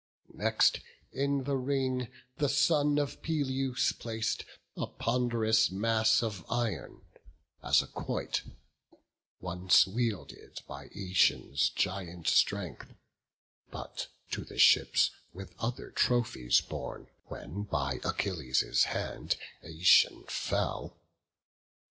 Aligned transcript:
Next 0.33 0.79
in 1.11 1.43
the 1.43 1.57
ring 1.57 2.07
the 2.37 2.49
son 2.49 2.97
of 2.97 3.21
Peleus 3.21 3.91
plac'd 3.91 4.45
A 4.75 4.87
pond'rous 4.87 5.69
mass 5.69 6.23
of 6.23 6.43
iron, 6.49 7.03
as 7.61 7.83
a 7.83 7.87
quoit 7.87 8.41
Once 9.41 9.85
wielded 9.85 10.59
by 10.67 10.87
Eetion's 10.87 11.69
giant 11.69 12.27
strength, 12.27 12.95
But 13.69 14.07
to 14.31 14.43
the 14.43 14.57
ships 14.57 15.11
with 15.33 15.53
other 15.59 15.91
trophies 15.91 16.61
borne, 16.61 17.05
When 17.25 17.65
by 17.65 17.99
Achilles' 18.03 18.85
hand 18.85 19.37
Eetion 19.63 20.27
fell. 20.27 20.97